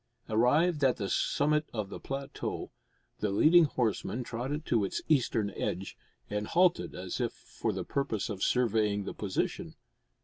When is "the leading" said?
3.19-3.65